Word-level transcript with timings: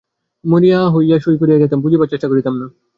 মরীয়া 0.43 0.79
হইয়া 0.89 1.17
সই 1.19 1.35
করিয়া 1.37 1.59
যাইতাম, 1.59 1.79
বুঝিবার 1.81 2.11
চেষ্টা 2.11 2.27
করিতাম 2.27 2.53
না। 2.57 2.67